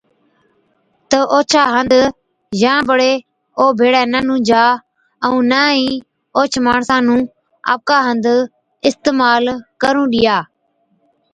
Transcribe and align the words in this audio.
تہ 1.09 1.19
اوڇا 1.33 1.63
هنڌ 1.75 1.91
يان 2.61 2.79
بڙي 2.89 3.13
او 3.59 3.65
ڀيڙَي 3.79 4.03
نہ 4.13 4.19
نُونجھا 4.27 4.63
ائُون 5.25 5.43
نہ 5.51 5.61
ئِي 5.75 5.85
اوهچ 6.35 6.53
ماڻسا 6.65 6.95
نُون 7.05 7.21
آپڪا 7.73 7.97
هنڌ 8.07 8.25
اِستعمال 8.87 9.43
ڪرُون 9.81 10.07
ڏِيا۔ 10.13 10.37